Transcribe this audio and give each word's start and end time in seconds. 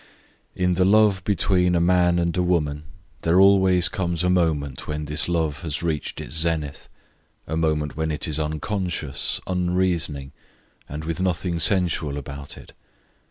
In 0.55 0.73
the 0.73 0.83
love 0.83 1.23
between 1.25 1.75
a 1.75 1.79
man 1.79 2.17
and 2.17 2.35
a 2.35 2.41
woman 2.41 2.85
there 3.21 3.39
always 3.39 3.87
comes 3.87 4.23
a 4.23 4.31
moment 4.31 4.87
when 4.87 5.05
this 5.05 5.29
love 5.29 5.61
has 5.61 5.83
reached 5.83 6.19
its 6.19 6.35
zenith 6.35 6.89
a 7.45 7.55
moment 7.55 7.95
when 7.95 8.09
it 8.09 8.27
is 8.27 8.39
unconscious, 8.39 9.39
unreasoning, 9.45 10.31
and 10.89 11.03
with 11.05 11.21
nothing 11.21 11.59
sensual 11.59 12.17
about 12.17 12.57
it. 12.57 12.73